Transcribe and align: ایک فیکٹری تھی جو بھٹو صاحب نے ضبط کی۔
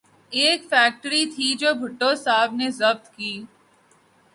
ایک 0.31 0.59
فیکٹری 0.69 1.23
تھی 1.33 1.47
جو 1.61 1.73
بھٹو 1.81 2.09
صاحب 2.25 2.49
نے 2.59 2.67
ضبط 2.79 3.05
کی۔ 3.15 3.33